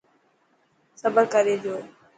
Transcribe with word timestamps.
صبر 1.01 1.23
ڪري 1.33 1.55
جو. 1.63 1.75